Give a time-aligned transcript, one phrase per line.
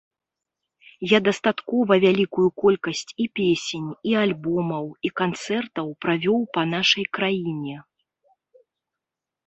[1.11, 7.75] Я дастаткова вялікую колькасць і песень, і альбомаў, і канцэртаў правёў па нашай краіне.